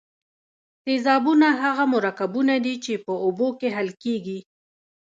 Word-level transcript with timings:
تیزابونه 0.85 1.47
هغه 1.61 1.83
مرکبونه 1.93 2.55
دي 2.65 2.75
چې 2.83 2.93
په 3.05 3.13
اوبو 3.23 3.47
کې 3.59 3.67
حل 3.75 3.89
کیږي. 4.03 4.39